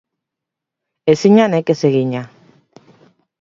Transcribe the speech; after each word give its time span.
Ezina 1.13 1.45
nekez 1.55 1.77
egina. 1.91 2.23